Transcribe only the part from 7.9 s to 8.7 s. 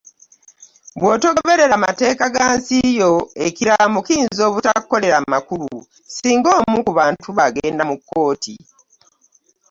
kkooti.